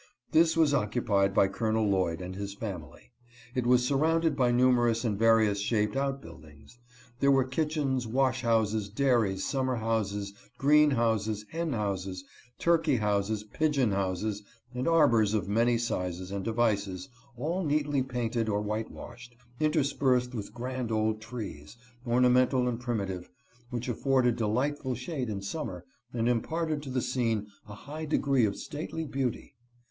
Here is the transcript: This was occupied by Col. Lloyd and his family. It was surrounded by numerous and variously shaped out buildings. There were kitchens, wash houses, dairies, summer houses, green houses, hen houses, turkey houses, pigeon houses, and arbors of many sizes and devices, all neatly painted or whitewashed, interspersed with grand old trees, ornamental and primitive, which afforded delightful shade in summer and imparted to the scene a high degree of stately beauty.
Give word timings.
This 0.31 0.57
was 0.57 0.73
occupied 0.73 1.31
by 1.31 1.47
Col. 1.47 1.73
Lloyd 1.73 2.21
and 2.21 2.35
his 2.35 2.55
family. 2.55 3.11
It 3.53 3.67
was 3.67 3.85
surrounded 3.85 4.35
by 4.35 4.51
numerous 4.51 5.05
and 5.05 5.15
variously 5.15 5.63
shaped 5.63 5.95
out 5.95 6.23
buildings. 6.23 6.79
There 7.19 7.29
were 7.29 7.43
kitchens, 7.43 8.07
wash 8.07 8.41
houses, 8.41 8.89
dairies, 8.89 9.45
summer 9.45 9.75
houses, 9.75 10.33
green 10.57 10.89
houses, 10.89 11.45
hen 11.51 11.73
houses, 11.73 12.23
turkey 12.57 12.95
houses, 12.95 13.43
pigeon 13.43 13.91
houses, 13.91 14.41
and 14.73 14.87
arbors 14.87 15.35
of 15.35 15.47
many 15.47 15.77
sizes 15.77 16.31
and 16.31 16.43
devices, 16.43 17.07
all 17.37 17.63
neatly 17.63 18.01
painted 18.01 18.49
or 18.49 18.59
whitewashed, 18.59 19.35
interspersed 19.59 20.33
with 20.33 20.51
grand 20.51 20.91
old 20.91 21.21
trees, 21.21 21.77
ornamental 22.07 22.67
and 22.67 22.79
primitive, 22.79 23.29
which 23.69 23.87
afforded 23.87 24.35
delightful 24.35 24.95
shade 24.95 25.29
in 25.29 25.43
summer 25.43 25.85
and 26.11 26.27
imparted 26.27 26.81
to 26.81 26.89
the 26.89 27.03
scene 27.03 27.45
a 27.69 27.75
high 27.75 28.05
degree 28.05 28.45
of 28.45 28.55
stately 28.55 29.05
beauty. 29.05 29.53